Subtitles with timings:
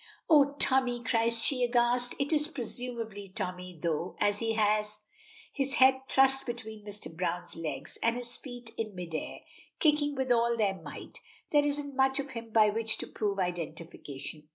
[0.27, 2.15] "Oh, Tommy!" cries she, aghast.
[2.17, 4.97] It is presumably Tommy, though, as he has
[5.53, 7.15] his head thrust between Mr.
[7.15, 9.41] Browne's legs, and his feet in mid air,
[9.77, 11.19] kicking with all their might,
[11.51, 14.47] there isn't much of him by which to prove identification.